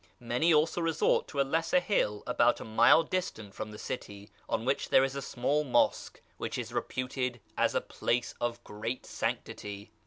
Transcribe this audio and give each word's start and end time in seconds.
Many 0.19 0.51
also 0.51 0.81
resort 0.81 1.27
to 1.27 1.39
a 1.39 1.43
lesser 1.45 1.79
hill, 1.79 2.23
about 2.25 2.59
a 2.59 2.65
mile 2.65 3.03
distant 3.03 3.53
from 3.53 3.69
the 3.69 3.77
city, 3.77 4.31
on 4.49 4.65
which 4.65 4.89
there 4.89 5.03
is 5.03 5.15
a 5.15 5.21
small 5.21 5.63
Mosque, 5.63 6.19
which 6.37 6.57
is 6.57 6.73
reputed 6.73 7.39
as 7.55 7.75
a 7.75 7.81
place 7.81 8.33
of 8.41 8.63
great 8.63 9.05
sanctity. 9.05 9.91